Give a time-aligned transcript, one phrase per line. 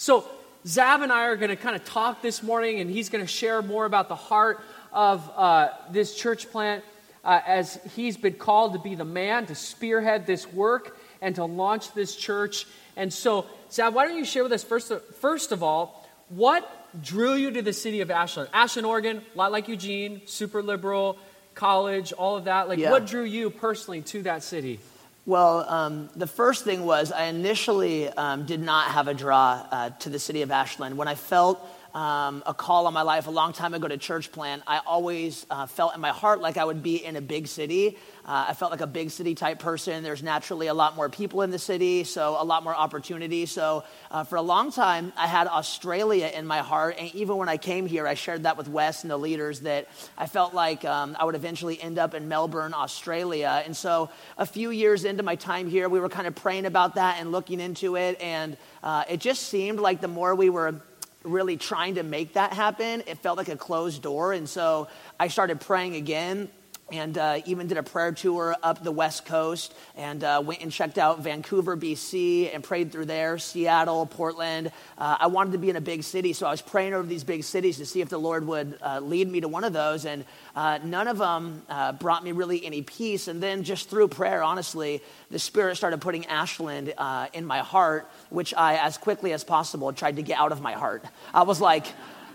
[0.00, 0.24] So,
[0.64, 3.30] Zav and I are going to kind of talk this morning, and he's going to
[3.30, 4.62] share more about the heart
[4.94, 6.82] of uh, this church plant
[7.22, 11.44] uh, as he's been called to be the man to spearhead this work and to
[11.44, 12.66] launch this church.
[12.96, 14.90] And so, Zav, why don't you share with us first,
[15.20, 16.66] first of all, what
[17.02, 18.48] drew you to the city of Ashland?
[18.54, 21.18] Ashland, Oregon, a lot like Eugene, super liberal,
[21.54, 22.70] college, all of that.
[22.70, 22.90] Like, Yeah.
[22.90, 24.80] what drew you personally to that city?
[25.26, 29.90] Well, um, the first thing was I initially um, did not have a draw uh,
[29.90, 30.96] to the city of Ashland.
[30.96, 31.64] When I felt
[31.94, 35.46] um, a call on my life a long time ago to church plant, I always
[35.50, 37.96] uh, felt in my heart like I would be in a big city.
[38.24, 40.02] Uh, I felt like a big city type person.
[40.02, 43.46] There's naturally a lot more people in the city, so a lot more opportunity.
[43.46, 46.96] So uh, for a long time, I had Australia in my heart.
[46.98, 49.88] And even when I came here, I shared that with Wes and the leaders that
[50.16, 53.62] I felt like um, I would eventually end up in Melbourne, Australia.
[53.64, 56.94] And so a few years into my time here, we were kind of praying about
[56.94, 58.20] that and looking into it.
[58.20, 60.80] And uh, it just seemed like the more we were
[61.22, 64.32] really trying to make that happen, it felt like a closed door.
[64.32, 66.50] And so I started praying again
[66.92, 70.72] and uh, even did a prayer tour up the West Coast and uh, went and
[70.72, 74.72] checked out Vancouver, BC, and prayed through there, Seattle, Portland.
[74.98, 77.24] Uh, I wanted to be in a big city, so I was praying over these
[77.24, 80.04] big cities to see if the Lord would uh, lead me to one of those.
[80.04, 80.24] And
[80.56, 83.28] uh, none of them uh, brought me really any peace.
[83.28, 86.92] And then just through prayer, honestly, the Spirit started putting Ashland
[87.32, 90.72] in my heart, which I, as quickly as possible, tried to get out of my
[90.72, 91.04] heart.
[91.32, 91.86] I was like,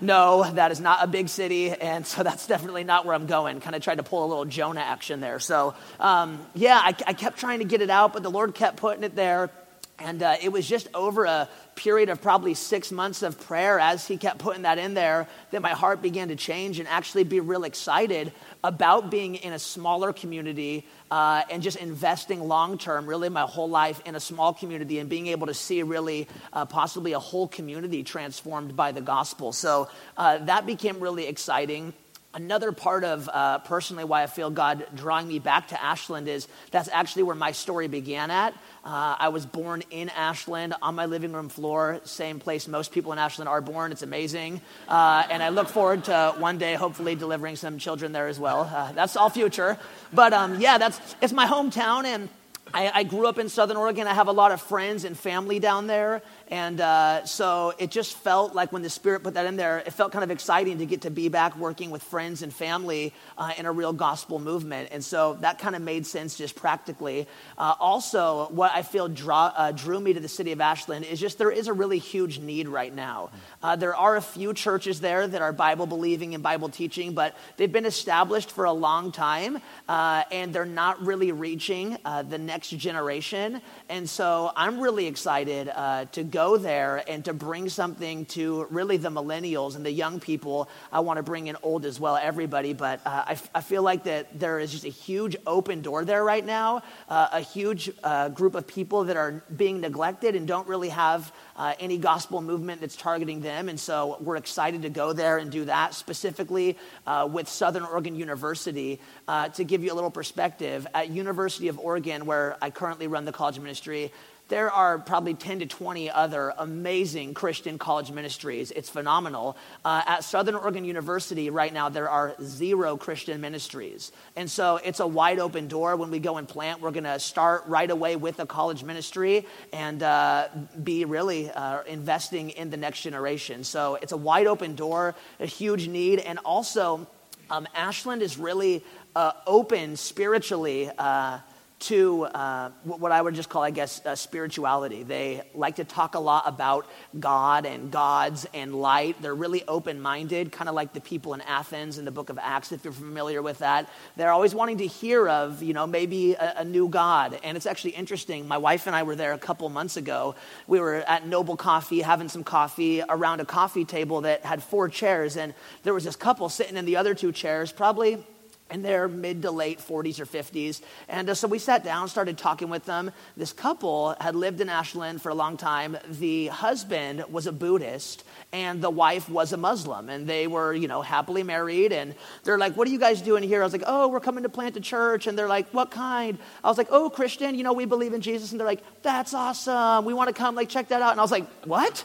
[0.01, 3.59] no, that is not a big city, and so that's definitely not where I'm going.
[3.59, 5.39] Kind of tried to pull a little Jonah action there.
[5.39, 8.77] So, um, yeah, I, I kept trying to get it out, but the Lord kept
[8.77, 9.49] putting it there.
[9.97, 14.05] And uh, it was just over a period of probably six months of prayer as
[14.05, 17.39] he kept putting that in there that my heart began to change and actually be
[17.39, 23.29] real excited about being in a smaller community uh, and just investing long term, really
[23.29, 27.13] my whole life in a small community and being able to see really uh, possibly
[27.13, 29.53] a whole community transformed by the gospel.
[29.53, 31.93] So uh, that became really exciting.
[32.35, 36.49] Another part of uh, personally why I feel God drawing me back to Ashland is
[36.69, 38.53] that's actually where my story began at.
[38.85, 43.11] Uh, I was born in Ashland on my living room floor, same place most people
[43.13, 43.91] in Ashland are born.
[43.91, 44.61] It's amazing.
[44.87, 48.69] Uh, and I look forward to one day hopefully delivering some children there as well.
[48.71, 49.79] Uh, that's all future.
[50.13, 52.29] But um, yeah, that's, it's my hometown and
[52.73, 54.07] I, I, grew up in Southern Oregon.
[54.07, 56.21] I have a lot of friends and family down there.
[56.49, 59.93] And uh, so it just felt like when the Spirit put that in there, it
[59.93, 63.53] felt kind of exciting to get to be back working with friends and family uh,
[63.57, 64.89] in a real gospel movement.
[64.91, 67.27] And so that kind of made sense just practically.
[67.57, 71.19] Uh, also, what I feel draw, uh, drew me to the city of Ashland is
[71.19, 73.31] just there is a really huge need right now.
[73.63, 77.35] Uh, there are a few churches there that are Bible believing and Bible teaching, but
[77.57, 79.57] they've been established for a long time
[79.89, 81.97] uh, and they're not really reaching
[82.29, 83.61] the next generation.
[83.89, 85.71] And so I'm really excited
[86.11, 90.67] to go there and to bring something to really the millennials and the young people.
[90.91, 94.03] I want to bring in old as well, everybody, but uh, I, I, feel like
[94.03, 98.27] that there is just a huge open door there right now, uh, a huge uh,
[98.27, 102.81] group of people that are being neglected and don't really have uh, any gospel movement
[102.81, 103.69] that's targeting them.
[103.69, 108.13] And so we're excited to go there and do that specifically uh, with Southern Oregon
[108.13, 108.99] University.
[109.29, 113.23] Uh, to give you a little perspective, at University of Oregon, where I currently run
[113.23, 114.11] the college ministry,
[114.47, 118.69] there are probably 10 to 20 other amazing Christian college ministries.
[118.71, 119.57] It's phenomenal.
[119.83, 124.11] Uh, at Southern Oregon University right now, there are zero Christian ministries.
[124.35, 125.95] And so it's a wide open door.
[125.95, 129.47] When we go and plant, we're going to start right away with a college ministry
[129.73, 130.49] and uh,
[130.83, 133.63] be really uh, investing in the next generation.
[133.63, 136.19] So it's a wide open door, a huge need.
[136.19, 137.07] And also,
[137.49, 138.83] um, Ashland is really
[139.15, 141.39] uh, open spiritually uh,
[141.77, 145.03] to uh, what I would just call, I guess, uh, spirituality.
[145.03, 146.87] They like to talk a lot about
[147.19, 149.21] God and gods and light.
[149.21, 152.39] They're really open minded, kind of like the people in Athens in the book of
[152.41, 153.89] Acts, if you're familiar with that.
[154.15, 157.37] They're always wanting to hear of, you know, maybe a, a new God.
[157.43, 158.47] And it's actually interesting.
[158.47, 160.35] My wife and I were there a couple months ago.
[160.67, 164.87] We were at Noble Coffee having some coffee around a coffee table that had four
[164.87, 165.35] chairs.
[165.35, 168.23] And there was this couple sitting in the other two chairs, probably
[168.71, 170.81] in their mid to late 40s or 50s.
[171.07, 173.11] And uh, so we sat down, started talking with them.
[173.37, 175.97] This couple had lived in Ashland for a long time.
[176.09, 180.09] The husband was a Buddhist and the wife was a Muslim.
[180.09, 181.91] And they were, you know, happily married.
[181.91, 183.61] And they're like, What are you guys doing here?
[183.61, 185.27] I was like, Oh, we're coming to plant a church.
[185.27, 186.39] And they're like, What kind?
[186.63, 188.51] I was like, Oh, Christian, you know, we believe in Jesus.
[188.51, 190.05] And they're like, That's awesome.
[190.05, 191.11] We want to come, like, check that out.
[191.11, 192.03] And I was like, What?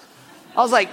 [0.54, 0.90] I was like,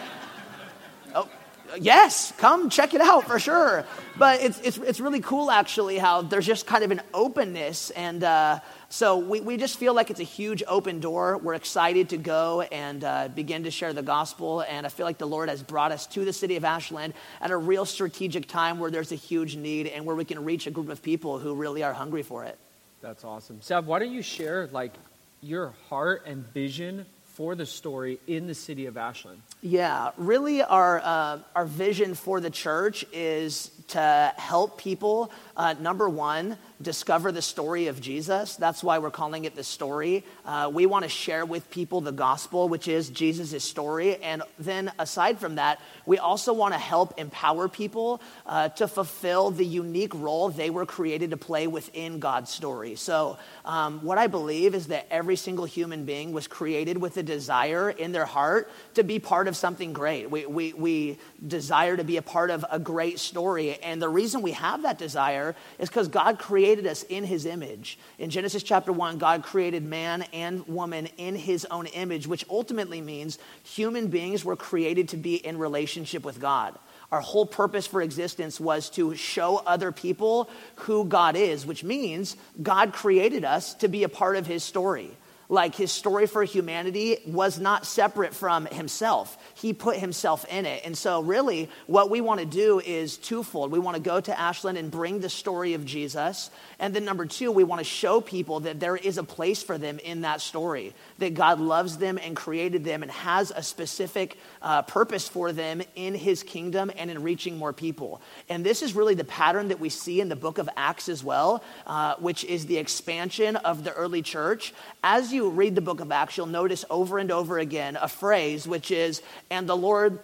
[1.79, 3.85] yes, come check it out for sure.
[4.17, 7.89] But it's, it's, it's really cool actually how there's just kind of an openness.
[7.91, 8.59] And uh,
[8.89, 11.37] so we, we just feel like it's a huge open door.
[11.37, 14.61] We're excited to go and uh, begin to share the gospel.
[14.61, 17.51] And I feel like the Lord has brought us to the city of Ashland at
[17.51, 20.71] a real strategic time where there's a huge need and where we can reach a
[20.71, 22.57] group of people who really are hungry for it.
[23.01, 23.61] That's awesome.
[23.61, 24.93] Seb, why don't you share like
[25.41, 27.05] your heart and vision
[27.37, 29.39] for the story in the city of Ashland?
[29.61, 36.07] Yeah, really, our, uh, our vision for the church is to help people, uh, number
[36.07, 38.55] one, discover the story of Jesus.
[38.57, 40.23] That's why we're calling it the story.
[40.45, 44.17] Uh, we want to share with people the gospel, which is Jesus' story.
[44.17, 49.49] And then, aside from that, we also want to help empower people uh, to fulfill
[49.49, 52.93] the unique role they were created to play within God's story.
[52.93, 57.23] So, um, what I believe is that every single human being was created with a
[57.23, 60.29] desire in their heart to be part of something great.
[60.29, 63.75] We, we, we desire to be a part of a great story.
[63.81, 65.46] And the reason we have that desire
[65.79, 67.99] is because God created us in his image.
[68.17, 73.01] In Genesis chapter 1, God created man and woman in his own image, which ultimately
[73.01, 76.77] means human beings were created to be in relationship with God.
[77.11, 82.35] Our whole purpose for existence was to show other people who God is, which means
[82.61, 85.11] God created us to be a part of his story
[85.49, 89.37] like his story for humanity was not separate from himself.
[89.57, 90.83] He put himself in it.
[90.85, 93.71] And so, really, what we want to do is twofold.
[93.71, 96.51] We want to go to Ashland and bring the story of Jesus.
[96.77, 99.79] And then, number two, we want to show people that there is a place for
[99.79, 104.37] them in that story, that God loves them and created them and has a specific
[104.61, 108.21] uh, purpose for them in his kingdom and in reaching more people.
[108.49, 111.23] And this is really the pattern that we see in the book of Acts as
[111.23, 114.71] well, uh, which is the expansion of the early church.
[115.03, 118.67] As you read the book of Acts, you'll notice over and over again a phrase
[118.67, 120.19] which is, and the Lord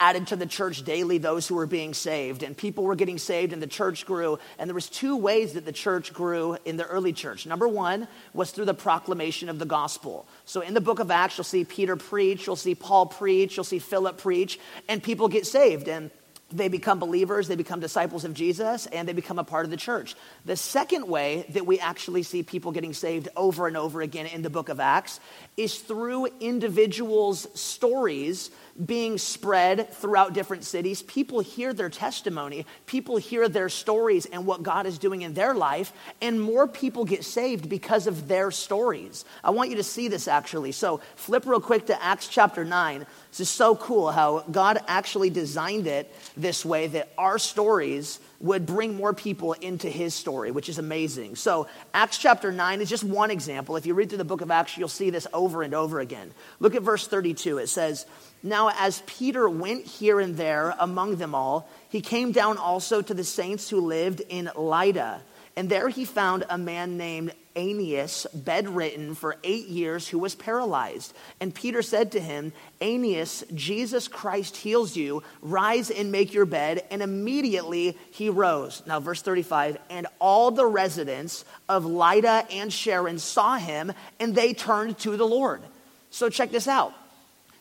[0.00, 2.42] added to the church daily those who were being saved.
[2.42, 4.38] And people were getting saved and the church grew.
[4.58, 7.46] And there was two ways that the church grew in the early church.
[7.46, 10.26] Number one was through the proclamation of the gospel.
[10.44, 13.64] So in the book of acts you'll see peter preach you'll see paul preach you'll
[13.64, 15.88] see philip preach and people get saved.
[15.88, 16.10] And
[16.52, 19.76] they become believers, they become disciples of Jesus, and they become a part of the
[19.76, 20.14] church.
[20.44, 24.42] The second way that we actually see people getting saved over and over again in
[24.42, 25.18] the book of Acts
[25.56, 28.50] is through individuals' stories
[28.84, 31.02] being spread throughout different cities.
[31.02, 35.54] People hear their testimony, people hear their stories and what God is doing in their
[35.54, 39.24] life, and more people get saved because of their stories.
[39.44, 40.72] I want you to see this actually.
[40.72, 43.06] So, flip real quick to Acts chapter 9.
[43.30, 48.66] This is so cool how God actually designed it this way that our stories would
[48.66, 51.36] bring more people into his story, which is amazing.
[51.36, 53.76] So, Acts chapter 9 is just one example.
[53.76, 56.32] If you read through the book of Acts, you'll see this over and over again.
[56.58, 57.58] Look at verse 32.
[57.58, 58.06] It says,
[58.46, 63.14] now, as Peter went here and there among them all, he came down also to
[63.14, 65.22] the saints who lived in Lydda.
[65.56, 71.14] And there he found a man named Aeneas, bedridden for eight years, who was paralyzed.
[71.40, 72.52] And Peter said to him,
[72.82, 75.22] Aeneas, Jesus Christ heals you.
[75.40, 76.84] Rise and make your bed.
[76.90, 78.82] And immediately he rose.
[78.86, 83.90] Now, verse 35 And all the residents of Lydda and Sharon saw him,
[84.20, 85.62] and they turned to the Lord.
[86.10, 86.92] So, check this out.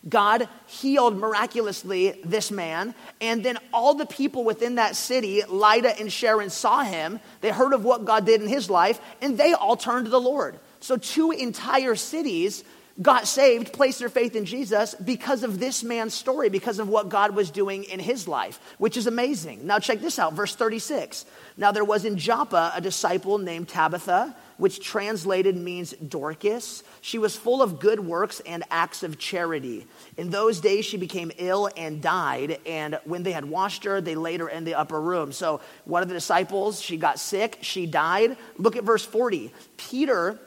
[0.07, 2.93] God healed miraculously this man.
[3.21, 7.19] And then all the people within that city, Lydda and Sharon, saw him.
[7.41, 10.19] They heard of what God did in his life, and they all turned to the
[10.19, 10.59] Lord.
[10.81, 12.65] So, two entire cities
[13.01, 17.09] got saved, placed their faith in Jesus because of this man's story, because of what
[17.09, 19.65] God was doing in his life, which is amazing.
[19.65, 21.25] Now, check this out, verse 36.
[21.57, 26.83] Now, there was in Joppa a disciple named Tabitha which translated means Dorcas.
[27.01, 29.87] She was full of good works and acts of charity.
[30.17, 32.59] In those days, she became ill and died.
[32.65, 35.31] And when they had washed her, they laid her in the upper room.
[35.31, 38.37] So, one of the disciples, she got sick, she died.
[38.57, 39.51] Look at verse 40.
[39.77, 40.39] Peter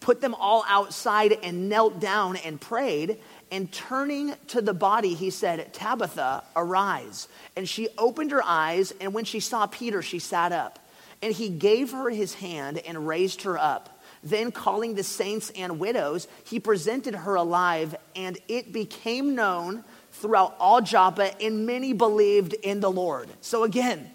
[0.00, 3.18] put them all outside and knelt down and prayed.
[3.50, 7.28] And turning to the body, he said, Tabitha, arise.
[7.56, 10.78] And she opened her eyes, and when she saw Peter, she sat up.
[11.22, 14.00] And he gave her his hand and raised her up.
[14.22, 20.56] Then, calling the saints and widows, he presented her alive, and it became known throughout
[20.58, 23.28] all Joppa, and many believed in the Lord.
[23.40, 24.10] So, again,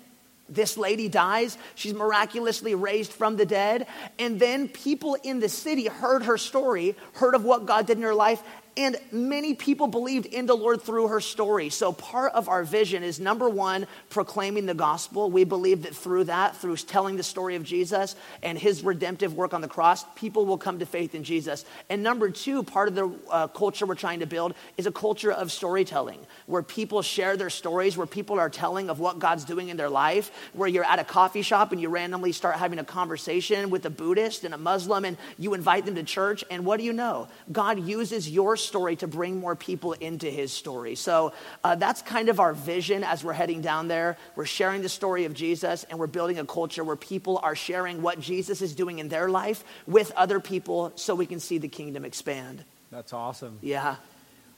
[0.53, 1.57] this lady dies.
[1.75, 3.87] She's miraculously raised from the dead.
[4.19, 8.03] And then people in the city heard her story, heard of what God did in
[8.03, 8.41] her life,
[8.75, 11.69] And many people believed in the Lord through her story.
[11.69, 15.29] So, part of our vision is number one, proclaiming the gospel.
[15.29, 19.53] We believe that through that, through telling the story of Jesus and his redemptive work
[19.53, 21.65] on the cross, people will come to faith in Jesus.
[21.89, 25.31] And number two, part of the uh, culture we're trying to build is a culture
[25.31, 29.69] of storytelling where people share their stories, where people are telling of what God's doing
[29.69, 32.83] in their life, where you're at a coffee shop and you randomly start having a
[32.83, 36.43] conversation with a Buddhist and a Muslim and you invite them to church.
[36.49, 37.27] And what do you know?
[37.51, 40.95] God uses your story to bring more people into his story.
[40.95, 44.17] So uh, that's kind of our vision as we're heading down there.
[44.35, 48.01] We're sharing the story of Jesus and we're building a culture where people are sharing
[48.01, 51.67] what Jesus is doing in their life with other people so we can see the
[51.67, 52.63] kingdom expand.
[52.91, 53.59] That's awesome.
[53.61, 53.95] Yeah.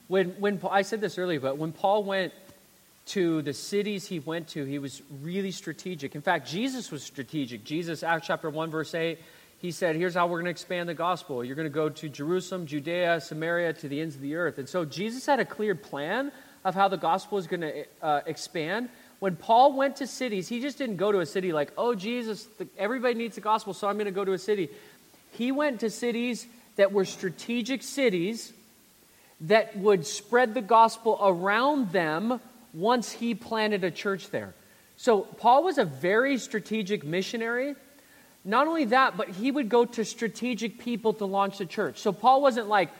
[0.08, 2.32] When, when I said this earlier, but when Paul went
[3.06, 6.14] to the cities he went to, he was really strategic.
[6.14, 7.64] In fact, Jesus was strategic.
[7.64, 9.18] Jesus, Acts chapter 1, verse 8,
[9.58, 11.44] he said, Here's how we're going to expand the gospel.
[11.44, 14.58] You're going to go to Jerusalem, Judea, Samaria, to the ends of the earth.
[14.58, 16.32] And so Jesus had a clear plan
[16.64, 18.88] of how the gospel is going to uh, expand.
[19.18, 22.44] When Paul went to cities, he just didn't go to a city like, oh, Jesus,
[22.58, 24.68] the, everybody needs the gospel, so I'm going to go to a city.
[25.30, 26.46] He went to cities
[26.76, 28.52] that were strategic cities
[29.42, 32.40] that would spread the gospel around them
[32.72, 34.54] once he planted a church there.
[34.96, 37.74] So Paul was a very strategic missionary.
[38.46, 41.98] Not only that, but he would go to strategic people to launch the church.
[41.98, 42.90] So Paul wasn't like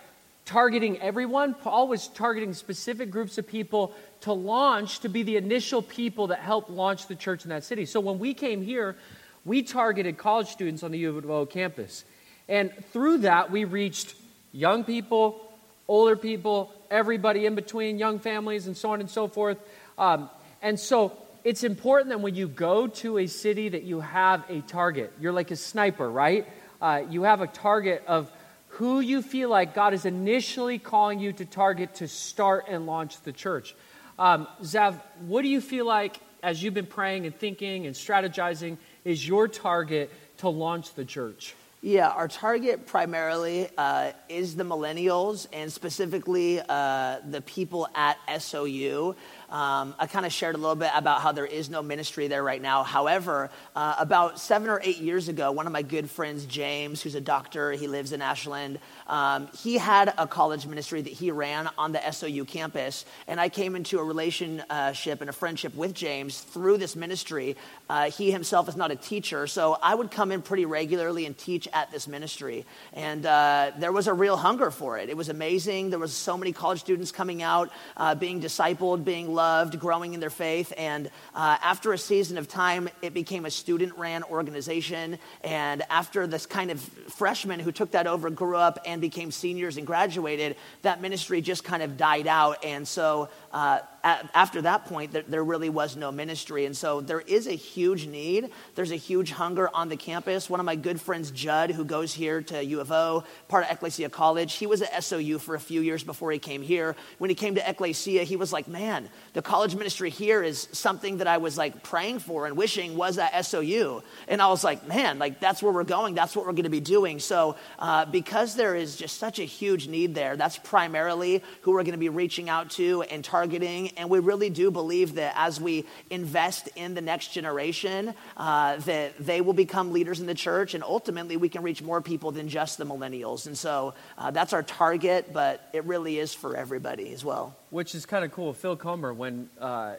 [0.44, 5.82] targeting everyone, Paul was targeting specific groups of people to launch, to be the initial
[5.82, 7.86] people that helped launch the church in that city.
[7.86, 8.96] So when we came here,
[9.44, 12.04] we targeted college students on the U of O campus.
[12.48, 14.16] And through that, we reached
[14.50, 15.48] young people,
[15.86, 19.58] older people, everybody in between, young families, and so on and so forth.
[19.96, 20.28] Um,
[20.60, 24.62] and so it's important that when you go to a city that you have a
[24.62, 25.12] target.
[25.20, 26.44] You're like a sniper, right?
[26.82, 28.32] Uh, you have a target of
[28.66, 33.20] who you feel like God is initially calling you to target to start and launch
[33.22, 33.76] the church.
[34.18, 38.76] Um, Zav, what do you feel like as you've been praying and thinking and strategizing
[39.04, 41.54] is your target to launch the church?
[41.80, 49.14] Yeah, our target primarily uh, is the millennials and specifically uh, the people at SOU.
[49.50, 52.42] Um, I kind of shared a little bit about how there is no ministry there
[52.42, 52.82] right now.
[52.82, 57.14] However, uh, about seven or eight years ago, one of my good friends, James, who's
[57.14, 61.68] a doctor, he lives in Ashland, um, he had a college ministry that he ran
[61.78, 63.04] on the SOU campus.
[63.28, 67.56] And I came into a relationship and a friendship with James through this ministry.
[67.88, 71.38] Uh, he himself is not a teacher, so I would come in pretty regularly and
[71.38, 72.66] teach at this ministry.
[72.92, 75.08] And uh, there was a real hunger for it.
[75.08, 75.90] It was amazing.
[75.90, 80.20] There was so many college students coming out, uh, being discipled, being loved, growing in
[80.20, 80.72] their faith.
[80.76, 85.18] And uh, after a season of time, it became a student ran organization.
[85.44, 89.76] And after this kind of freshman who took that over grew up and became seniors
[89.76, 92.64] and graduated, that ministry just kind of died out.
[92.64, 96.64] And so uh, after that point, there, really was no ministry.
[96.64, 98.50] And so there is a huge need.
[98.74, 100.48] There's a huge hunger on the campus.
[100.48, 103.70] One of my good friends, Judd, who goes here to U of O, part of
[103.70, 106.94] Ecclesia College, he was at SOU for a few years before he came here.
[107.18, 111.18] When he came to Ecclesia, he was like, man, the college ministry here is something
[111.18, 114.02] that I was like praying for and wishing was at SOU.
[114.28, 116.14] And I was like, man, like that's where we're going.
[116.14, 117.18] That's what we're going to be doing.
[117.18, 121.82] So uh, because there is just such a huge need there, that's primarily who we're
[121.82, 125.60] going to be reaching out to and targeting, and we really do believe that as
[125.60, 130.74] we invest in the next generation, uh, that they will become leaders in the church,
[130.74, 133.46] and ultimately we can reach more people than just the millennials.
[133.46, 137.56] And so uh, that's our target, but it really is for everybody as well.
[137.70, 138.52] Which is kind of cool.
[138.52, 139.94] Phil Comer, when uh,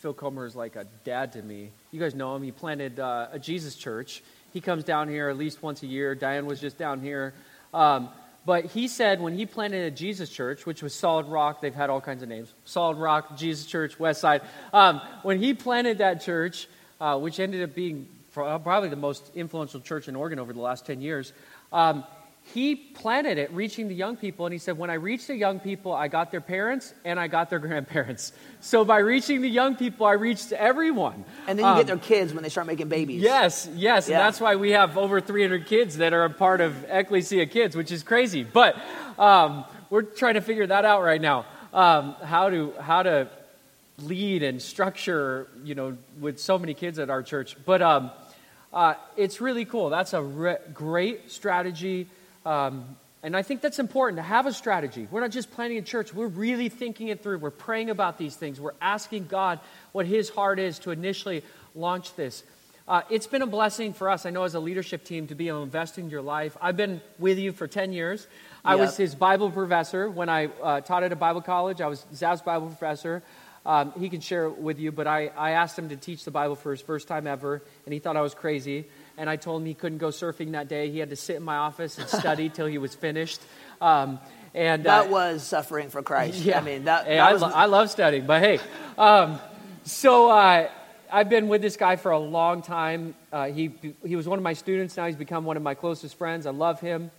[0.00, 1.70] Phil Comer is like a dad to me.
[1.90, 2.42] You guys know him.
[2.42, 4.22] He planted uh, a Jesus church.
[4.52, 6.14] He comes down here at least once a year.
[6.14, 7.34] Diane was just down here.
[7.74, 8.08] Um,
[8.48, 11.90] but he said when he planted a Jesus church, which was Solid Rock, they've had
[11.90, 14.40] all kinds of names Solid Rock, Jesus Church, West Side.
[14.72, 16.66] Um, when he planted that church,
[16.98, 20.86] uh, which ended up being probably the most influential church in Oregon over the last
[20.86, 21.34] 10 years,
[21.74, 22.04] um,
[22.54, 25.60] he planted it reaching the young people and he said when i reached the young
[25.60, 28.32] people i got their parents and i got their grandparents.
[28.60, 31.24] So by reaching the young people i reached everyone.
[31.46, 33.22] And then you um, get their kids when they start making babies.
[33.22, 34.16] Yes yes yeah.
[34.16, 37.76] and that's why we have over 300 kids that are a part of ecclesia kids
[37.76, 38.44] which is crazy.
[38.44, 38.76] But
[39.18, 41.46] um, we're trying to figure that out right now.
[41.72, 43.28] Um, how to how to
[44.02, 47.56] lead and structure you know with so many kids at our church.
[47.66, 48.10] But um,
[48.72, 49.90] uh, it's really cool.
[49.90, 52.06] That's a re- great strategy
[52.48, 55.06] um, and I think that's important to have a strategy.
[55.10, 57.38] We're not just planning a church, we're really thinking it through.
[57.38, 58.60] We're praying about these things.
[58.60, 59.60] We're asking God
[59.92, 61.42] what His heart is to initially
[61.74, 62.42] launch this.
[62.86, 65.48] Uh, it's been a blessing for us, I know, as a leadership team to be
[65.48, 66.56] able to invest in your life.
[66.62, 68.26] I've been with you for 10 years.
[68.64, 68.80] I Yep.
[68.80, 71.82] was his Bible professor when I uh, taught at a Bible college.
[71.82, 73.22] I was Zav's Bible professor.
[73.66, 76.30] Um, he can share it with you, but I, I asked him to teach the
[76.30, 78.86] Bible for his first time ever, and he thought I was crazy.
[79.18, 80.90] And I told him he couldn't go surfing that day.
[80.90, 83.40] He had to sit in my office and study till he was finished.
[83.80, 84.20] Um,
[84.54, 86.38] and uh, That was suffering for Christ.
[86.40, 86.58] yeah.
[86.58, 87.42] I mean, that, Hey, that I, was.
[87.42, 88.58] lo- I love studying, but hey.
[88.96, 89.38] Um,
[89.84, 90.68] so uh,
[91.12, 93.14] I've been with this guy for a long time.
[93.32, 93.72] Uh, he,
[94.06, 94.96] he was one of my students.
[94.96, 96.46] Now he's become one of my closest friends.
[96.46, 97.10] I love him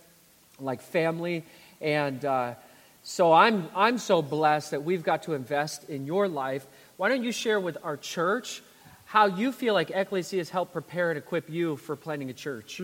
[0.58, 1.44] like family.
[1.80, 2.54] And uh,
[3.02, 6.66] so I'm, I'm so blessed that we've got to invest in your life.
[6.96, 8.62] Why don't you share with our church
[9.04, 12.78] how you feel like Ecclesia has helped prepare and equip you for planting a church?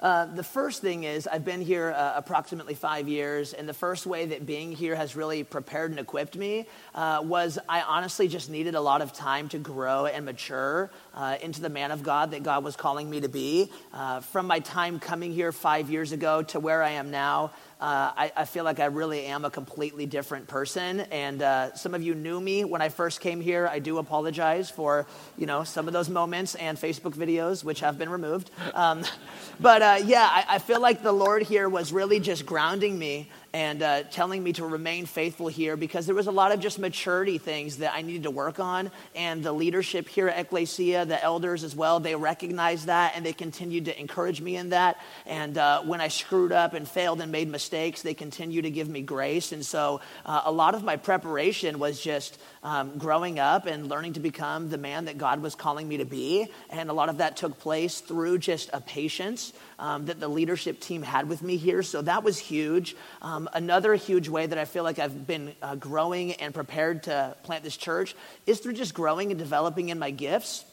[0.00, 4.06] Uh, the first thing is, I've been here uh, approximately five years, and the first
[4.06, 8.48] way that being here has really prepared and equipped me uh, was I honestly just
[8.48, 12.30] needed a lot of time to grow and mature uh, into the man of God
[12.30, 13.72] that God was calling me to be.
[13.92, 18.10] Uh, from my time coming here five years ago to where I am now, uh,
[18.16, 21.00] I, I feel like I really am a completely different person.
[21.00, 23.68] And uh, some of you knew me when I first came here.
[23.68, 25.06] I do apologize for
[25.36, 28.50] you know some of those moments and Facebook videos, which have been removed.
[28.74, 29.04] Um,
[29.60, 33.30] but uh, yeah, I, I feel like the Lord here was really just grounding me
[33.52, 36.78] and uh, telling me to remain faithful here because there was a lot of just
[36.78, 38.90] maturity things that I needed to work on.
[39.14, 43.32] And the leadership here at Ecclesia, the elders as well, they recognized that and they
[43.32, 45.00] continued to encourage me in that.
[45.24, 48.88] And uh, when I screwed up and failed and made mistakes, they continue to give
[48.88, 49.52] me grace.
[49.52, 54.14] And so uh, a lot of my preparation was just um, growing up and learning
[54.14, 56.48] to become the man that God was calling me to be.
[56.68, 60.80] And a lot of that took place through just a patience um, that the leadership
[60.80, 61.82] team had with me here.
[61.82, 62.96] So that was huge.
[63.22, 67.36] Um, another huge way that I feel like I've been uh, growing and prepared to
[67.42, 68.14] plant this church
[68.46, 70.64] is through just growing and developing in my gifts.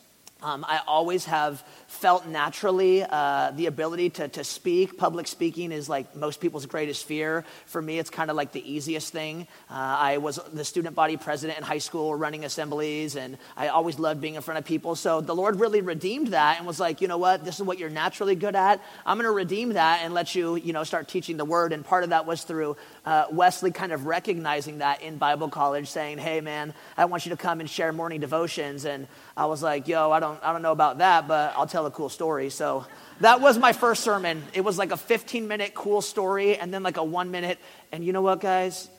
[0.46, 4.96] Um, I always have felt naturally uh, the ability to, to speak.
[4.96, 7.44] Public speaking is like most people's greatest fear.
[7.66, 9.48] For me, it's kind of like the easiest thing.
[9.72, 13.98] Uh, I was the student body president in high school, running assemblies, and I always
[13.98, 14.94] loved being in front of people.
[14.94, 17.80] So the Lord really redeemed that and was like, you know what, this is what
[17.80, 18.84] you're naturally good at.
[19.04, 21.74] I'm going to redeem that and let you, you know, start teaching the word.
[21.74, 25.88] And part of that was through uh, Wesley kind of recognizing that in Bible college,
[25.88, 28.86] saying, hey, man, I want you to come and share morning devotions.
[28.86, 29.08] And
[29.38, 31.92] I was like, yo, I don't, I don't know about that, but I'll tell a
[31.92, 32.50] cool story.
[32.50, 32.86] So
[33.22, 34.44] that was my first sermon.
[34.54, 37.60] It was like a 15 minute cool story and then like a one minute.
[37.92, 38.90] And you know what, guys?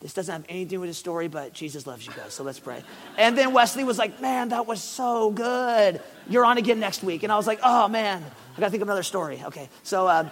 [0.00, 2.44] This doesn't have anything to do with the story, but Jesus loves you guys, so
[2.44, 2.82] let's pray.
[3.16, 5.98] And then Wesley was like, Man, that was so good.
[6.28, 7.22] You're on again next week.
[7.22, 9.40] And I was like, Oh, man, I gotta think of another story.
[9.46, 10.28] Okay, so uh,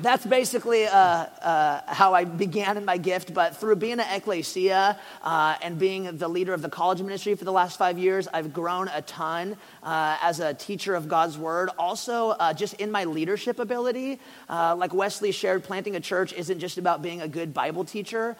[0.00, 3.32] that's basically uh, uh, how I began in my gift.
[3.32, 7.44] But through being at Ecclesia uh, and being the leader of the college ministry for
[7.44, 11.70] the last five years, I've grown a ton uh, as a teacher of God's word.
[11.78, 16.58] Also, uh, just in my leadership ability, uh, like Wesley shared, planting a church isn't
[16.58, 18.36] just about being a good Bible teacher.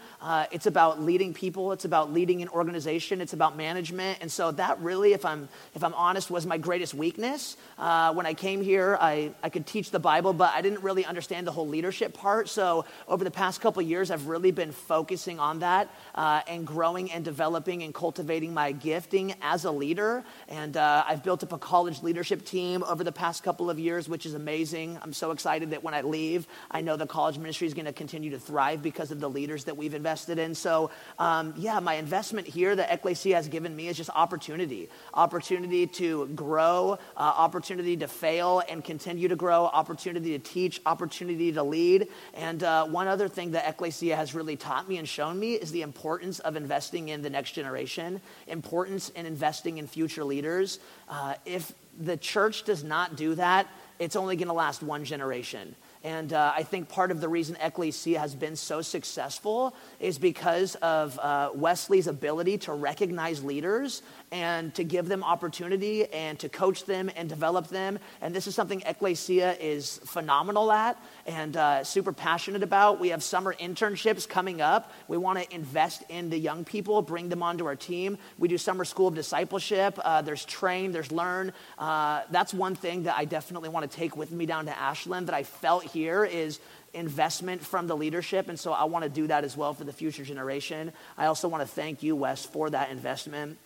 [0.53, 1.73] It's about leading people.
[1.73, 3.21] It's about leading an organization.
[3.21, 4.19] It's about management.
[4.21, 7.57] And so that really, if I'm if I'm honest, was my greatest weakness.
[7.77, 11.46] When I came here, I, I could teach the Bible, but I didn't really understand
[11.47, 12.49] the whole leadership part.
[12.49, 17.11] So over the past couple years, I've really been focusing on that uh, and growing
[17.11, 20.25] and developing and cultivating my gifting as a leader.
[20.49, 24.09] And uh, I've built up a college leadership team over the past couple of years,
[24.09, 24.99] which is amazing.
[25.03, 27.93] I'm so excited that when I leave, I know the college ministry is going to
[27.93, 30.55] continue to thrive because of the leaders that we've invested in.
[30.55, 35.87] So, um, yeah, my investment here that Ecclesia has given me is just opportunity opportunity
[35.87, 41.63] to grow, uh, opportunity to fail and continue to grow, opportunity to teach, opportunity to
[41.63, 42.09] lead.
[42.35, 45.71] And uh, one other thing that Ecclesia has really taught me and shown me is
[45.71, 50.79] the importance of investing in the next generation, importance in investing in future leaders.
[51.09, 53.67] Uh, if the church does not do that,
[53.99, 55.75] it's only going to last one generation.
[56.07, 60.77] And uh, I think part of the reason Ecclesia has been so successful is because
[60.77, 66.85] of uh, Wesley's ability to recognize leaders and to give them opportunity and to coach
[66.85, 67.99] them and develop them.
[68.21, 73.01] And this is something Ecclesia is phenomenal at and uh, super passionate about.
[73.01, 74.93] We have summer internships coming up.
[75.09, 78.17] We want to invest in the young people, bring them onto our team.
[78.39, 79.99] We do summer school of discipleship.
[80.05, 81.53] Uh, there's train, there's learn.
[81.79, 85.27] Uh, that's one thing that I definitely want to take with me down to Ashland
[85.27, 86.61] that I felt here is
[86.93, 88.51] investment from the leadership.
[88.51, 90.93] And so I want to do that as well for the future generation.
[91.17, 93.57] I also want to thank you, Wes, for that investment.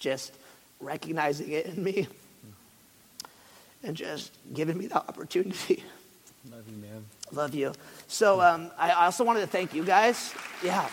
[0.00, 0.32] Just
[0.80, 2.08] recognizing it in me
[3.84, 5.84] and just giving me the opportunity.
[6.50, 7.04] Love you, man.
[7.30, 7.72] Love you.
[8.08, 10.34] So um, I also wanted to thank you guys.
[10.64, 10.88] Yeah.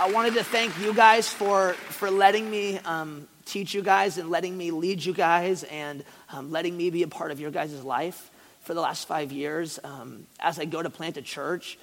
[0.00, 4.28] I wanted to thank you guys for, for letting me um, teach you guys and
[4.28, 7.82] letting me lead you guys and um, letting me be a part of your guys'
[7.82, 8.30] life.
[8.66, 9.78] for the last five years.
[9.84, 11.78] Um, as I go to plant a church,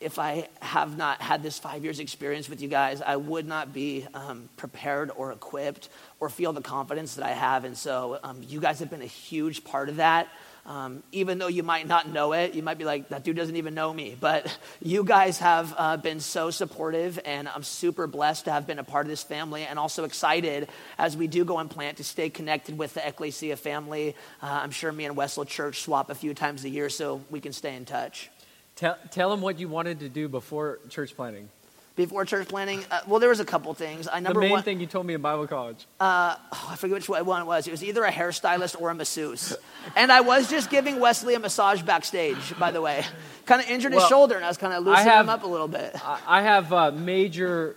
[0.00, 3.74] if I have not had this five years experience with you guys, I would not
[3.74, 7.64] be um, prepared or equipped or feel the confidence that I have.
[7.66, 10.28] And so um, you guys have been a huge part of that.
[10.64, 13.56] Um, even though you might not know it, you might be like, that dude doesn't
[13.56, 14.16] even know me.
[14.18, 18.78] But you guys have uh, been so supportive, and I'm super blessed to have been
[18.78, 22.04] a part of this family and also excited as we do go and plant to
[22.04, 24.14] stay connected with the Ecclesia family.
[24.40, 27.40] Uh, I'm sure me and Westfield Church swap a few times a year so we
[27.40, 28.30] can stay in touch.
[28.76, 31.48] Tell, tell them what you wanted to do before church planting
[31.96, 32.84] before church planning?
[32.90, 34.08] Uh, well, there was a couple things.
[34.08, 35.86] I number the main one, thing you told me in Bible college.
[36.00, 37.66] Uh, oh, I forget which one it was.
[37.66, 39.56] It was either a hairstylist or a masseuse,
[39.96, 42.58] and I was just giving Wesley a massage backstage.
[42.58, 43.04] By the way,
[43.46, 45.48] kind of injured his shoulder, and I was kind of loosening have, him up a
[45.48, 45.96] little bit.
[46.04, 47.76] I have uh, major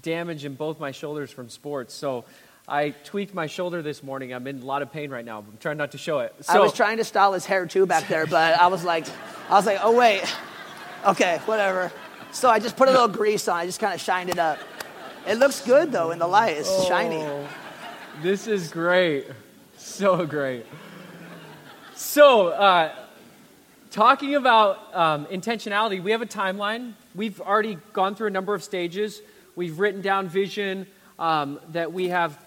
[0.00, 2.24] damage in both my shoulders from sports, so.
[2.68, 4.32] I tweaked my shoulder this morning.
[4.32, 5.40] I'm in a lot of pain right now.
[5.40, 6.32] I'm trying not to show it.
[6.42, 9.04] So, I was trying to style his hair too back there, but I was like,
[9.50, 10.22] I was like, oh wait,
[11.04, 11.90] okay, whatever.
[12.32, 13.58] So I just put a little grease on.
[13.58, 14.58] I just kind of shined it up.
[15.26, 16.56] It looks good though in the light.
[16.56, 17.22] It's oh, shiny.
[18.22, 19.26] This is great.
[19.76, 20.64] So great.
[21.94, 22.92] So, uh,
[23.90, 26.94] talking about um, intentionality, we have a timeline.
[27.14, 29.20] We've already gone through a number of stages.
[29.54, 30.86] We've written down vision
[31.18, 32.38] um, that we have,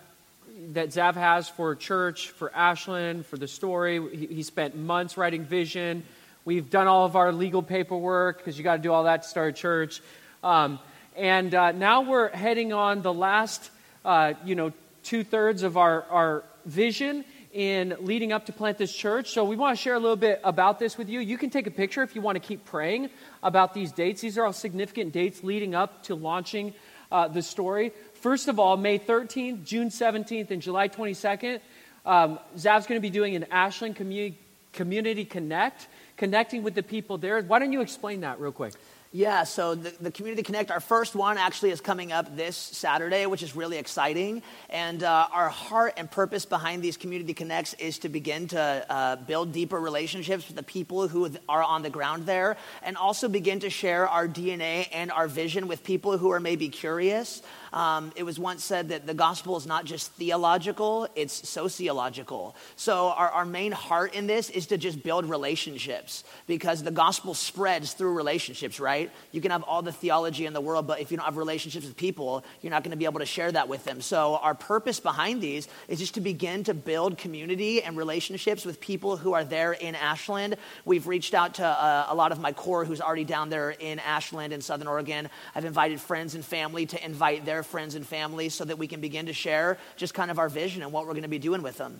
[0.74, 4.02] that Zav has for church, for Ashland, for the story.
[4.15, 6.04] He, he spent months writing vision.
[6.45, 9.27] We've done all of our legal paperwork because you got to do all that to
[9.27, 9.99] start a church.
[10.43, 10.77] Um,
[11.15, 13.71] and uh, now we're heading on the last,
[14.05, 18.93] uh, you know, two thirds of our, our vision in leading up to plant this
[18.93, 19.31] church.
[19.31, 21.19] So we want to share a little bit about this with you.
[21.19, 23.10] You can take a picture if you want to keep praying
[23.41, 24.21] about these dates.
[24.21, 26.75] These are all significant dates leading up to launching
[27.12, 27.91] uh, the story.
[28.21, 31.60] First of all, May 13th, June 17th, and July 22nd,
[32.05, 34.38] um, Zav's going to be doing an Ashland Community,
[34.73, 37.41] Community Connect connecting with the people there.
[37.41, 38.73] Why don't you explain that real quick?
[39.15, 43.25] Yeah, so the, the, Community Connect, our first one actually is coming up this Saturday,
[43.28, 44.43] which is really exciting.
[44.69, 49.15] And uh, our heart and purpose behind these Community Connects is to begin to uh,
[49.15, 53.62] build deeper relationships with the people who are on the ground there, and also begin
[53.62, 57.41] to share our DNA and our vision with people who are maybe curious.
[57.76, 62.56] Um, it was once said that the gospel is not just theological, it's sociological.
[62.78, 67.34] So, our, our main heart in this is to just build relationships because the gospel
[67.34, 69.12] spreads through relationships, right?
[69.34, 71.86] You can have all the theology in the world, but if you don't have relationships
[71.86, 74.00] with people, you're not going to be able to share that with them.
[74.00, 78.80] So, our purpose behind these is just to begin to build community and relationships with
[78.80, 80.56] people who are there in Ashland.
[80.86, 84.00] We've reached out to uh, a lot of my core who's already down there in
[84.00, 85.30] Ashland in Southern Oregon.
[85.54, 89.01] I've invited friends and family to invite their friends and family so that we can
[89.01, 91.62] begin to share just kind of our vision and what we're going to be doing
[91.62, 91.99] with them.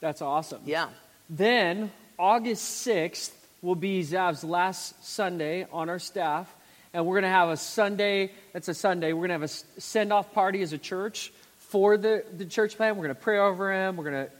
[0.00, 0.62] That's awesome.
[0.64, 0.88] Yeah.
[1.28, 6.54] Then, August 6th will be Zav's last Sunday on our staff.
[6.92, 9.80] And we're going to have a Sunday, that's a Sunday, we're going to have a
[9.80, 12.96] send off party as a church for the, the church plan.
[12.96, 13.96] We're going to pray over him.
[13.96, 14.32] We're going to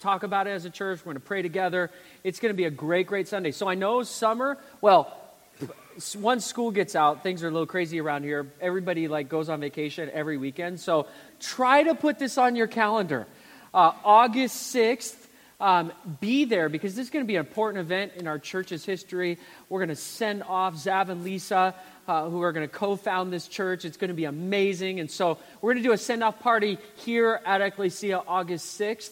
[0.00, 1.00] talk about it as a church.
[1.00, 1.90] We're going to pray together.
[2.24, 3.50] It's going to be a great, great Sunday.
[3.50, 5.19] So I know summer, well,
[6.16, 8.50] once school gets out, things are a little crazy around here.
[8.60, 10.80] Everybody like goes on vacation every weekend.
[10.80, 11.06] So
[11.40, 13.26] try to put this on your calendar.
[13.72, 15.16] Uh, August 6th,
[15.60, 18.84] um, be there because this is going to be an important event in our church's
[18.84, 19.38] history.
[19.68, 21.74] We're going to send off Zav and Lisa,
[22.08, 23.84] uh, who are going to co found this church.
[23.84, 25.00] It's going to be amazing.
[25.00, 29.10] And so we're going to do a send off party here at Ecclesia August 6th.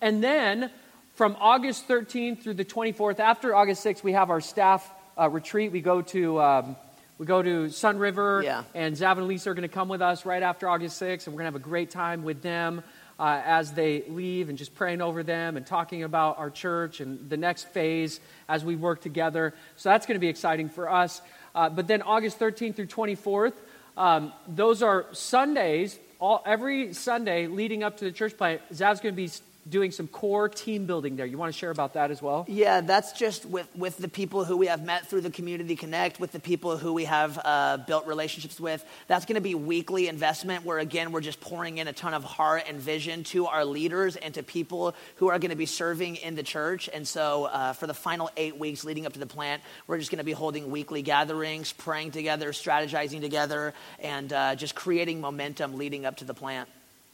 [0.00, 0.70] And then
[1.14, 5.72] from August 13th through the 24th, after August 6th, we have our staff uh, retreat.
[5.72, 6.76] We go to um,
[7.18, 8.64] we go to Sunriver, yeah.
[8.74, 11.34] and Zav and Lisa are going to come with us right after August 6th, and
[11.34, 12.82] we're going to have a great time with them
[13.18, 17.30] uh, as they leave, and just praying over them and talking about our church and
[17.30, 19.54] the next phase as we work together.
[19.76, 21.22] So that's going to be exciting for us.
[21.54, 23.52] Uh, but then August 13th through 24th,
[23.96, 25.98] um, those are Sundays.
[26.18, 29.30] All, every Sunday leading up to the church plant, Zav's going to be
[29.68, 31.26] doing some core team building there.
[31.26, 32.44] You want to share about that as well?
[32.48, 36.18] Yeah, that's just with, with the people who we have met through the Community Connect,
[36.18, 38.84] with the people who we have uh, built relationships with.
[39.06, 42.24] That's going to be weekly investment where, again, we're just pouring in a ton of
[42.24, 46.16] heart and vision to our leaders and to people who are going to be serving
[46.16, 46.88] in the church.
[46.92, 50.10] And so uh, for the final eight weeks leading up to the plant, we're just
[50.10, 55.78] going to be holding weekly gatherings, praying together, strategizing together, and uh, just creating momentum
[55.78, 56.68] leading up to the plant.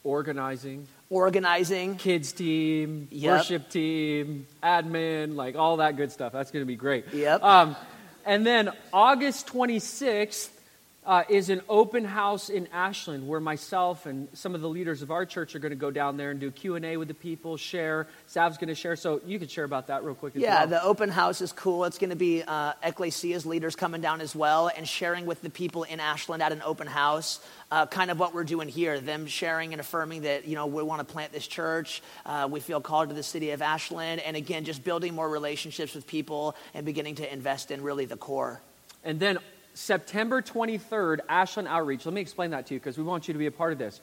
[0.05, 3.39] Organizing organizing, kids team, yep.
[3.39, 6.33] worship team, admin, like all that good stuff.
[6.33, 7.13] That's going to be great.
[7.13, 7.43] Yep.
[7.43, 7.77] Um,
[8.27, 10.51] and then August 26th,
[11.09, 15.11] uh, is an open house in Ashland where myself and some of the leaders of
[15.11, 18.07] our church are going to go down there and do Q&A with the people, share.
[18.29, 18.95] Zav's going to share.
[18.95, 20.67] So you could share about that real quick yeah, well.
[20.67, 21.87] the open house is cool.
[21.87, 25.49] It's going to be uh, Ecclesia's leaders coming down as well and sharing with the
[25.49, 27.41] people in Ashland at an open house.
[27.71, 30.83] Uh, kind of what we're doing here, them sharing and affirming that, you know, we
[30.83, 32.03] want to plant this church.
[32.27, 34.21] Uh, we feel called to the city of Ashland.
[34.21, 38.17] And again, just building more relationships with people and beginning to invest in really the
[38.19, 38.61] core.
[39.05, 39.39] And then
[39.75, 42.05] September 23rd, Ashland Outreach.
[42.05, 43.79] Let me explain that to you because we want you to be a part of
[43.79, 44.01] this.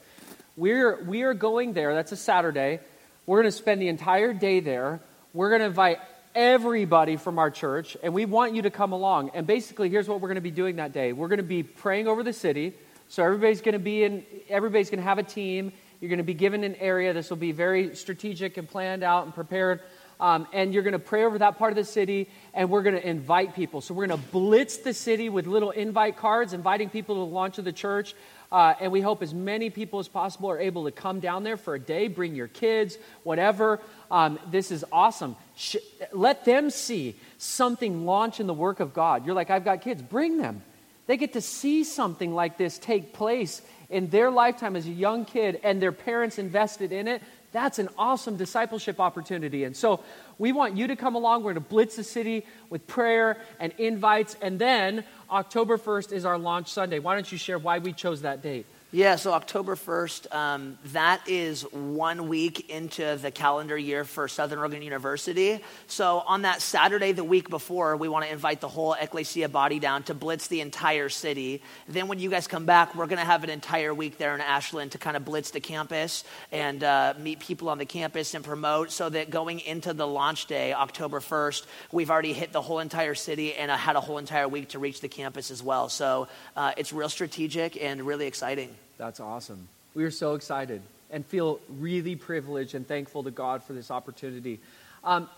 [0.56, 1.94] We're, we are going there.
[1.94, 2.80] That's a Saturday.
[3.26, 5.00] We're going to spend the entire day there.
[5.34, 5.98] We're going to invite
[6.34, 9.32] everybody from our church, and we want you to come along.
[9.34, 11.62] And basically, here's what we're going to be doing that day we're going to be
[11.62, 12.74] praying over the city.
[13.08, 15.72] So everybody's going to be in, everybody's going to have a team.
[16.00, 17.12] You're going to be given an area.
[17.12, 19.80] This will be very strategic and planned out and prepared.
[20.18, 22.94] Um, and you're going to pray over that part of the city, and we're going
[22.94, 23.80] to invite people.
[23.80, 27.34] So we're going to blitz the city with little invite cards, inviting people to the
[27.34, 28.14] launch of the church.
[28.50, 31.56] Uh, and we hope as many people as possible are able to come down there
[31.56, 33.80] for a day, bring your kids, whatever.
[34.10, 35.36] Um, this is awesome.
[35.56, 35.76] Sh-
[36.12, 39.26] let them see something launch in the work of God.
[39.26, 40.62] You're like, I've got kids, bring them.
[41.06, 45.24] They get to see something like this take place in their lifetime as a young
[45.24, 47.22] kid, and their parents invested in it.
[47.56, 49.64] That's an awesome discipleship opportunity.
[49.64, 50.00] And so
[50.36, 51.42] we want you to come along.
[51.42, 54.36] We're going to blitz the city with prayer and invites.
[54.42, 56.98] And then October 1st is our launch Sunday.
[56.98, 58.66] Why don't you share why we chose that date?
[58.92, 64.60] Yeah, so October 1st, um, that is one week into the calendar year for Southern
[64.60, 65.60] Oregon University.
[65.88, 69.80] So on that Saturday, the week before, we want to invite the whole Ecclesia body
[69.80, 71.62] down to blitz the entire city.
[71.88, 74.40] Then when you guys come back, we're going to have an entire week there in
[74.40, 76.22] Ashland to kind of blitz the campus
[76.52, 80.46] and uh, meet people on the campus and promote so that going into the launch
[80.46, 84.18] day, October 1st, we've already hit the whole entire city and uh, had a whole
[84.18, 85.88] entire week to reach the campus as well.
[85.88, 88.75] So uh, it's real strategic and really exciting.
[88.98, 89.68] That's awesome.
[89.94, 94.60] We are so excited and feel really privileged and thankful to God for this opportunity.
[95.04, 95.28] Um,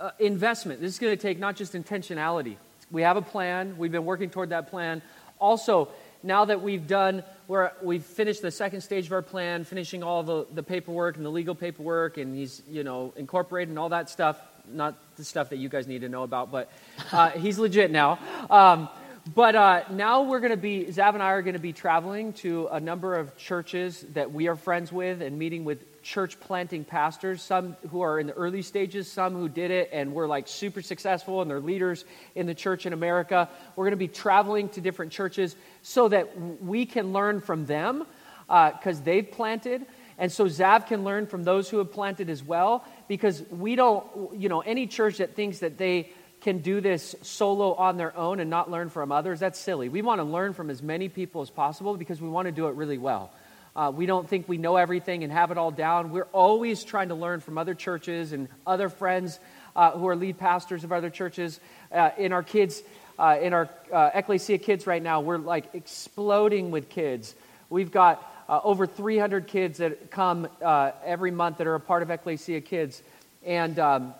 [0.00, 0.80] uh, investment.
[0.80, 2.56] This is going to take not just intentionality.
[2.90, 3.76] We have a plan.
[3.78, 5.02] We've been working toward that plan.
[5.40, 5.88] Also,
[6.22, 10.22] now that we've done, we're, we've finished the second stage of our plan, finishing all
[10.22, 14.40] the, the paperwork and the legal paperwork, and he's, you know, incorporating all that stuff.
[14.70, 16.70] Not the stuff that you guys need to know about, but
[17.10, 18.18] uh, he's legit now.
[18.50, 18.88] Um,
[19.34, 22.32] but uh, now we're going to be, Zav and I are going to be traveling
[22.34, 26.82] to a number of churches that we are friends with and meeting with church planting
[26.82, 30.48] pastors, some who are in the early stages, some who did it and were like
[30.48, 33.50] super successful and they're leaders in the church in America.
[33.76, 38.06] We're going to be traveling to different churches so that we can learn from them
[38.46, 39.84] because uh, they've planted.
[40.16, 44.06] And so Zav can learn from those who have planted as well because we don't,
[44.40, 48.40] you know, any church that thinks that they can do this solo on their own
[48.40, 49.88] and not learn from others, that's silly.
[49.88, 52.68] We want to learn from as many people as possible because we want to do
[52.68, 53.32] it really well.
[53.74, 56.10] Uh, we don't think we know everything and have it all down.
[56.10, 59.38] We're always trying to learn from other churches and other friends
[59.76, 61.60] uh, who are lead pastors of other churches.
[61.92, 62.82] Uh, in our kids,
[63.18, 67.34] uh, in our uh, Ecclesia kids right now, we're like exploding with kids.
[67.70, 72.10] We've got uh, over 300 kids that come every month that are a part of
[72.10, 73.00] Ecclesia Kids.
[73.44, 74.14] And um,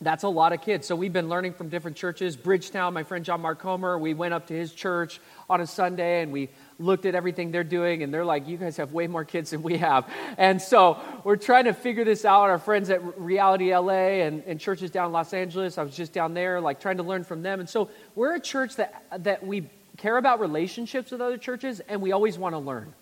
[0.00, 0.86] that's a lot of kids.
[0.86, 2.36] So we've been learning from different churches.
[2.36, 6.22] Bridgetown, my friend John Mark Comer, we went up to his church on a Sunday
[6.22, 9.24] and we looked at everything they're doing, and they're like, You guys have way more
[9.24, 10.08] kids than we have.
[10.36, 12.42] And so we're trying to figure this out.
[12.50, 16.12] Our friends at Reality LA and, and churches down in Los Angeles, I was just
[16.12, 17.58] down there, like trying to learn from them.
[17.58, 22.00] And so we're a church that, that we care about relationships with other churches, and
[22.00, 22.94] we always want to learn.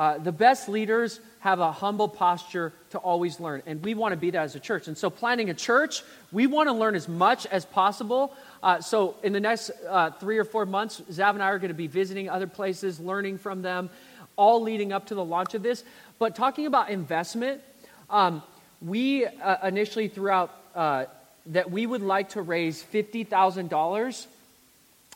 [0.00, 4.16] Uh, the best leaders have a humble posture to always learn, and we want to
[4.16, 4.88] be that as a church.
[4.88, 8.34] And so, planning a church, we want to learn as much as possible.
[8.62, 11.68] Uh, so, in the next uh, three or four months, Zav and I are going
[11.68, 13.90] to be visiting other places, learning from them,
[14.36, 15.84] all leading up to the launch of this.
[16.18, 17.60] But talking about investment,
[18.08, 18.42] um,
[18.80, 21.04] we uh, initially threw out uh,
[21.48, 24.26] that we would like to raise $50,000,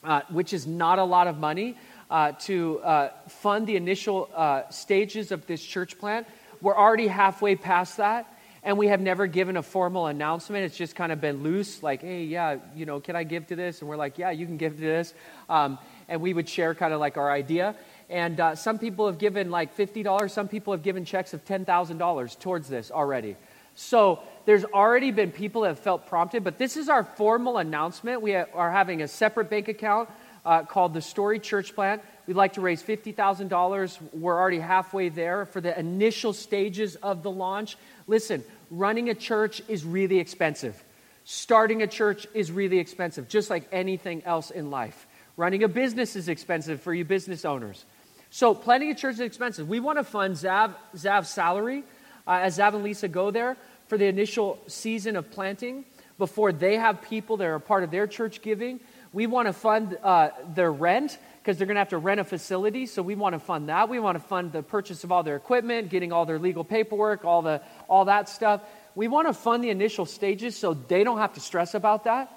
[0.05, 1.75] uh, which is not a lot of money
[2.14, 6.29] uh, to uh, fund the initial uh, stages of this church plant.
[6.62, 10.64] We're already halfway past that, and we have never given a formal announcement.
[10.64, 13.57] It's just kind of been loose, like, hey, yeah, you know, can I give to
[13.57, 13.81] this?
[13.81, 15.12] And we're like, yeah, you can give to this.
[15.48, 15.77] Um,
[16.09, 17.74] and we would share kind of like our idea.
[18.09, 22.38] And uh, some people have given like $50, some people have given checks of $10,000
[22.38, 23.35] towards this already.
[23.74, 28.22] So there's already been people that have felt prompted, but this is our formal announcement.
[28.22, 30.11] We are having a separate bank account
[30.45, 32.03] uh, called the Story Church Plant.
[32.27, 33.99] We'd like to raise $50,000.
[34.13, 37.77] We're already halfway there for the initial stages of the launch.
[38.07, 40.83] Listen, running a church is really expensive.
[41.25, 46.15] Starting a church is really expensive, just like anything else in life, Running a business
[46.15, 47.85] is expensive for you business owners.
[48.31, 49.69] So, planting a church is expensive.
[49.69, 51.83] We want to fund Zav, Zav's salary
[52.27, 53.57] uh, as Zav and Lisa go there
[53.89, 55.85] for the initial season of planting
[56.19, 58.79] before they have people that are part of their church giving.
[59.14, 62.24] We want to fund uh, their rent because they're going to have to rent a
[62.24, 62.87] facility.
[62.87, 63.88] So we want to fund that.
[63.88, 67.24] We want to fund the purchase of all their equipment, getting all their legal paperwork,
[67.24, 68.62] all, the, all that stuff.
[68.96, 72.29] We want to fund the initial stages so they don't have to stress about that.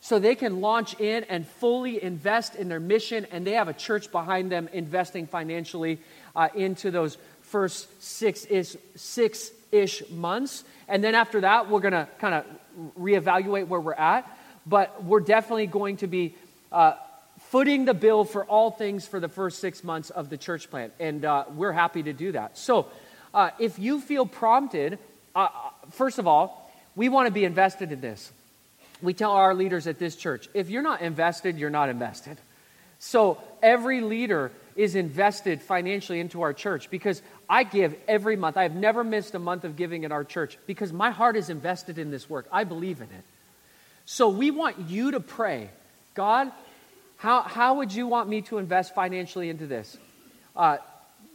[0.00, 3.72] So they can launch in and fully invest in their mission, and they have a
[3.72, 6.00] church behind them investing financially
[6.34, 10.64] uh, into those first six ish, six ish months.
[10.88, 12.44] And then after that, we're going to kind of
[12.98, 14.28] reevaluate where we're at.
[14.66, 16.34] But we're definitely going to be
[16.72, 16.94] uh,
[17.50, 20.92] footing the bill for all things for the first six months of the church plant.
[20.98, 22.56] And uh, we're happy to do that.
[22.58, 22.88] So
[23.32, 24.98] uh, if you feel prompted,
[25.34, 25.48] uh, uh,
[25.90, 28.32] first of all, we want to be invested in this.
[29.02, 32.38] We tell our leaders at this church if you're not invested, you're not invested.
[33.00, 38.56] So every leader is invested financially into our church because I give every month.
[38.56, 41.50] I have never missed a month of giving at our church because my heart is
[41.50, 42.46] invested in this work.
[42.50, 43.24] I believe in it.
[44.04, 45.70] So we want you to pray
[46.14, 46.52] God,
[47.16, 49.96] how, how would you want me to invest financially into this?
[50.54, 50.76] Uh,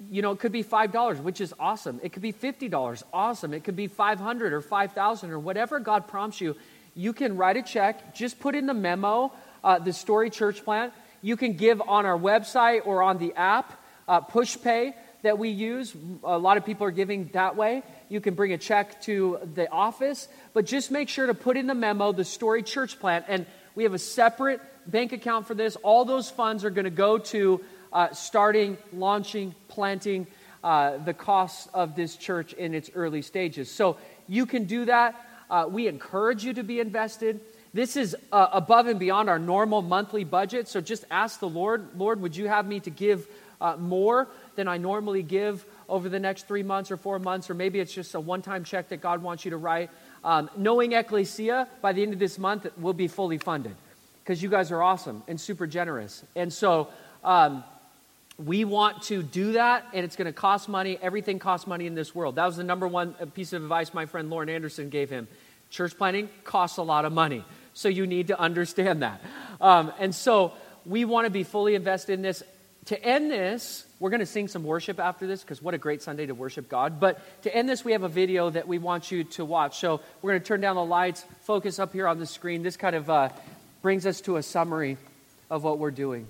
[0.09, 1.99] you know, it could be $5, which is awesome.
[2.01, 3.53] It could be $50, awesome.
[3.53, 6.55] It could be 500 or 5000 or whatever God prompts you.
[6.95, 10.93] You can write a check, just put in the memo, uh, the Story Church Plant.
[11.21, 15.93] You can give on our website or on the app, uh, PushPay that we use.
[16.23, 17.83] A lot of people are giving that way.
[18.09, 21.67] You can bring a check to the office, but just make sure to put in
[21.67, 23.25] the memo the Story Church Plant.
[23.27, 23.45] And
[23.75, 25.75] we have a separate bank account for this.
[25.77, 27.61] All those funds are going to go to
[27.93, 30.25] uh, starting, launching, planting
[30.63, 33.69] uh, the costs of this church in its early stages.
[33.71, 35.15] So you can do that.
[35.49, 37.39] Uh, we encourage you to be invested.
[37.73, 40.67] This is uh, above and beyond our normal monthly budget.
[40.67, 43.27] So just ask the Lord, Lord, would you have me to give
[43.61, 47.49] uh, more than I normally give over the next three months or four months?
[47.49, 49.89] Or maybe it's just a one time check that God wants you to write.
[50.23, 53.75] Um, knowing Ecclesia, by the end of this month, will be fully funded
[54.23, 56.23] because you guys are awesome and super generous.
[56.35, 56.89] And so
[57.23, 57.63] um,
[58.37, 60.97] we want to do that, and it's going to cost money.
[61.01, 62.35] Everything costs money in this world.
[62.35, 65.27] That was the number one uh, piece of advice my friend Lauren Anderson gave him.
[65.69, 67.43] Church planning costs a lot of money.
[67.73, 69.21] So you need to understand that.
[69.61, 70.53] Um, and so
[70.85, 72.43] we want to be fully invested in this.
[72.89, 76.01] To end this, we're going to sing some worship after this because what a great
[76.01, 76.99] Sunday to worship God.
[76.99, 79.77] But to end this, we have a video that we want you to watch.
[79.77, 82.63] So we're going to turn down the lights, focus up here on the screen.
[82.63, 83.29] This kind of uh,
[83.83, 84.97] brings us to a summary
[85.51, 86.25] of what we're doing.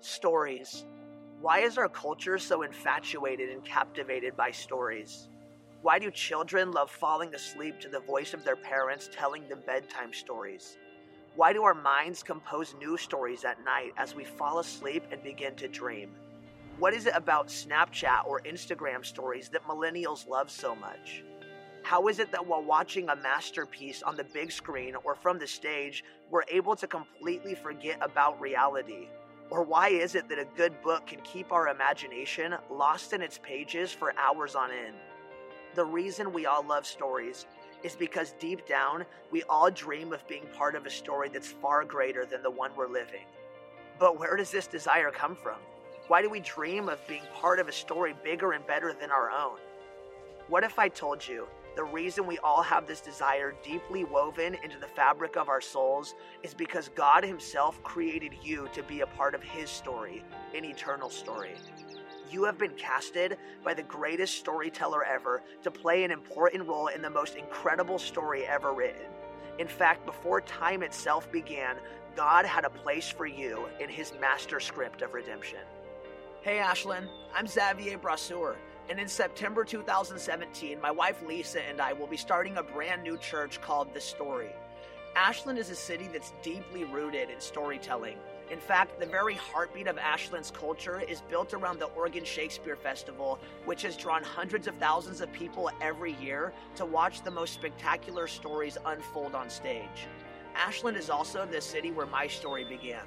[0.00, 0.86] Stories.
[1.42, 5.28] Why is our culture so infatuated and captivated by stories?
[5.82, 10.12] Why do children love falling asleep to the voice of their parents telling them bedtime
[10.12, 10.76] stories?
[11.36, 15.54] Why do our minds compose new stories at night as we fall asleep and begin
[15.56, 16.10] to dream?
[16.78, 21.24] What is it about Snapchat or Instagram stories that millennials love so much?
[21.82, 25.46] How is it that while watching a masterpiece on the big screen or from the
[25.46, 29.08] stage, we're able to completely forget about reality?
[29.48, 33.38] Or why is it that a good book can keep our imagination lost in its
[33.38, 34.96] pages for hours on end?
[35.74, 37.46] The reason we all love stories
[37.84, 41.84] is because deep down, we all dream of being part of a story that's far
[41.84, 43.24] greater than the one we're living.
[43.98, 45.58] But where does this desire come from?
[46.08, 49.30] Why do we dream of being part of a story bigger and better than our
[49.30, 49.58] own?
[50.48, 54.78] What if I told you the reason we all have this desire deeply woven into
[54.80, 59.36] the fabric of our souls is because God Himself created you to be a part
[59.36, 61.54] of His story, an eternal story.
[62.30, 67.02] You have been casted by the greatest storyteller ever to play an important role in
[67.02, 69.06] the most incredible story ever written.
[69.58, 71.76] In fact, before time itself began,
[72.14, 75.60] God had a place for you in His master script of redemption.
[76.42, 78.56] Hey, Ashland, I'm Xavier Brasseur
[78.90, 83.16] and in September 2017, my wife Lisa and I will be starting a brand new
[83.18, 84.50] church called The Story.
[85.14, 88.18] Ashland is a city that's deeply rooted in storytelling.
[88.50, 93.38] In fact, the very heartbeat of Ashland's culture is built around the Oregon Shakespeare Festival,
[93.64, 98.26] which has drawn hundreds of thousands of people every year to watch the most spectacular
[98.26, 100.08] stories unfold on stage.
[100.56, 103.04] Ashland is also the city where my story began.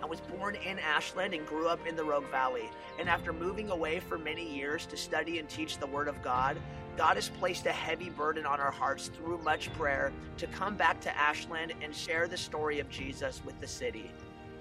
[0.00, 2.70] I was born in Ashland and grew up in the Rogue Valley.
[3.00, 6.58] And after moving away for many years to study and teach the Word of God,
[6.96, 11.00] God has placed a heavy burden on our hearts through much prayer to come back
[11.00, 14.12] to Ashland and share the story of Jesus with the city.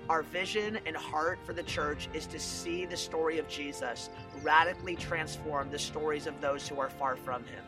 [0.08, 4.12] Our vision and heart for the church is to see the story of Jesus
[4.44, 7.64] radically transform the stories of those who are far from him.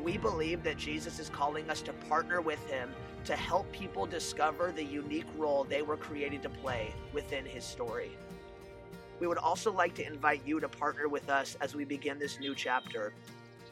[0.00, 2.90] We believe that Jesus is calling us to partner with him
[3.24, 8.16] to help people discover the unique role they were created to play within his story.
[9.18, 12.38] We would also like to invite you to partner with us as we begin this
[12.38, 13.12] new chapter.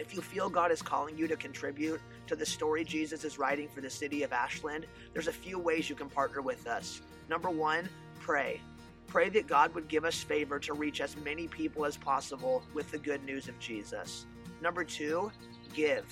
[0.00, 3.68] If you feel God is calling you to contribute to the story Jesus is writing
[3.68, 7.02] for the city of Ashland, there's a few ways you can partner with us.
[7.30, 8.60] Number one, pray.
[9.06, 12.90] Pray that God would give us favor to reach as many people as possible with
[12.90, 14.26] the good news of Jesus.
[14.60, 15.30] Number two,
[15.72, 16.04] give.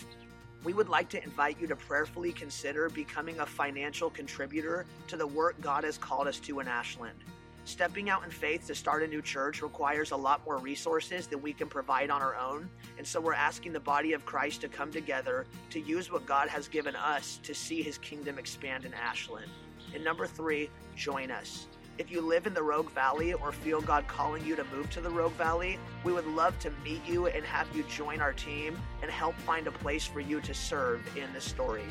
[0.62, 5.26] We would like to invite you to prayerfully consider becoming a financial contributor to the
[5.26, 7.18] work God has called us to in Ashland.
[7.64, 11.42] Stepping out in faith to start a new church requires a lot more resources than
[11.42, 12.70] we can provide on our own.
[12.96, 16.48] And so we're asking the body of Christ to come together to use what God
[16.48, 19.50] has given us to see his kingdom expand in Ashland.
[19.94, 21.66] And number three, join us.
[21.98, 25.00] If you live in the Rogue Valley or feel God calling you to move to
[25.00, 28.78] the Rogue Valley, we would love to meet you and have you join our team
[29.02, 31.82] and help find a place for you to serve in the story.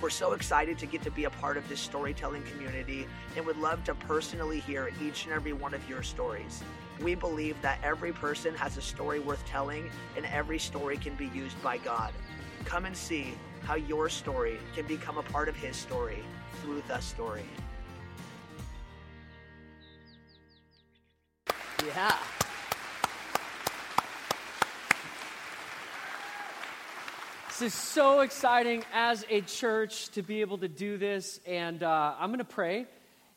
[0.00, 3.56] We're so excited to get to be a part of this storytelling community and would
[3.56, 6.62] love to personally hear each and every one of your stories.
[7.00, 11.26] We believe that every person has a story worth telling and every story can be
[11.34, 12.12] used by God.
[12.64, 16.22] Come and see how your story can become a part of His story
[16.62, 17.44] through the story.
[21.86, 22.16] Yeah.
[27.48, 31.40] This is so exciting as a church to be able to do this.
[31.46, 32.86] And uh, I'm going to pray,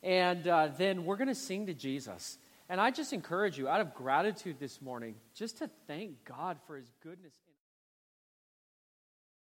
[0.03, 2.37] and uh, then we're going to sing to Jesus.
[2.67, 6.75] And I just encourage you, out of gratitude this morning, just to thank God for
[6.75, 7.33] his goodness.